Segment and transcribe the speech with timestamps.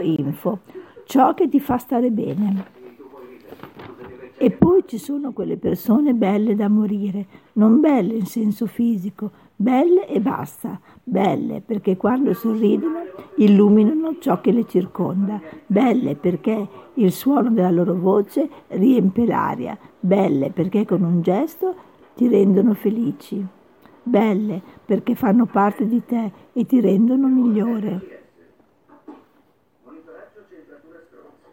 [0.00, 0.60] info,
[1.04, 2.80] ciò che ti fa stare bene.
[4.38, 10.08] E poi ci sono quelle persone belle da morire, non belle in senso fisico, belle
[10.08, 13.00] e basta, belle perché quando sorridono
[13.36, 20.50] illuminano ciò che le circonda, belle perché il suono della loro voce riempie l'aria, belle
[20.50, 21.74] perché con un gesto
[22.16, 23.44] ti rendono felici,
[24.02, 28.21] belle perché fanno parte di te e ti rendono migliore.
[30.48, 31.51] 180 alturas.